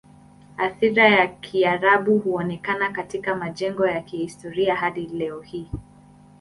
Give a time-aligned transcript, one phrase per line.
[0.57, 5.71] Athira ya Kiarabu huonekana katika majengo ya kihistoria hadi leo hii.